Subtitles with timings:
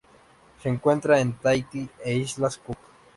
[0.63, 2.75] Se encuentra en Tahití e islas Cook.